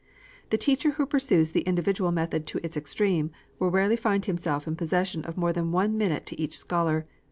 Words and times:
The 0.49 0.57
teacher 0.57 0.93
who 0.93 1.05
pursues 1.05 1.51
the 1.51 1.61
individual 1.61 2.11
method 2.11 2.47
to 2.47 2.59
its 2.65 2.75
extreme, 2.75 3.29
will 3.59 3.69
rarely 3.69 3.95
find 3.95 4.25
himself 4.25 4.67
in 4.67 4.75
possession 4.75 5.23
of 5.25 5.37
more 5.37 5.53
than 5.53 5.71
one 5.71 5.95
minute 5.95 6.25
to 6.25 6.41
each 6.41 6.57
scholar. 6.57 7.05